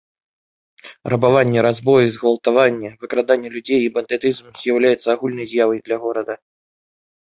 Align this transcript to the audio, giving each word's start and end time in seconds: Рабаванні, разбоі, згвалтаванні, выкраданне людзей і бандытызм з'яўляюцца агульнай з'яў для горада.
Рабаванні, 1.13 1.59
разбоі, 1.67 2.07
згвалтаванні, 2.17 2.89
выкраданне 3.07 3.49
людзей 3.59 3.81
і 3.91 3.95
бандытызм 4.01 4.45
з'яўляюцца 4.67 5.07
агульнай 5.19 5.45
з'яў 5.57 5.69
для 5.89 5.97
горада. 6.05 6.33